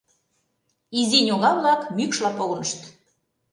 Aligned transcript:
Изи 0.99 1.19
ньога-влак 1.25 1.81
мӱкшла 1.95 2.29
погынышт. 2.37 2.79